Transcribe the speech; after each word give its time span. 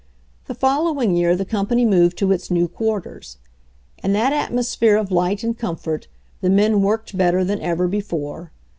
The 0.47 0.55
following 0.55 1.15
year 1.15 1.35
the 1.35 1.45
company 1.45 1.85
moved 1.85 2.17
to 2.17 2.31
its 2.31 2.49
new 2.49 2.67
quarters. 2.67 3.37
In 4.01 4.13
that 4.13 4.33
atmosphere 4.33 4.97
of 4.97 5.11
light 5.11 5.43
and 5.43 5.55
comfort 5.55 6.07
the 6.39 6.49
men 6.49 6.81
worked 6.81 7.15
better 7.15 7.43
than 7.45 7.61
ever 7.61 7.87
before. 7.87 8.51